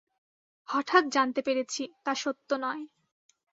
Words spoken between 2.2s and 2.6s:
সত্য